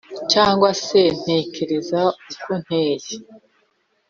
Cyangwa 0.31 0.69
se 0.85 1.01
ntekereza 1.21 2.01
uko 2.31 2.49
nteye? 2.61 3.09